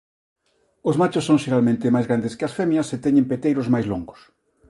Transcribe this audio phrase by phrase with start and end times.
[0.89, 4.19] Os machos son xeralmente máis grandes que as femias e teñen peteiros máis longos.